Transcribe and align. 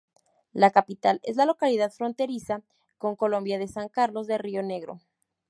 La 0.51 0.71
capital 0.71 1.19
es 1.21 1.35
la 1.35 1.45
localidad 1.45 1.91
fronteriza 1.91 2.63
con 2.97 3.15
Colombia 3.15 3.59
de 3.59 3.67
San 3.67 3.87
Carlos 3.87 4.25
de 4.25 4.39
Río 4.39 4.63
Negro. 4.63 4.99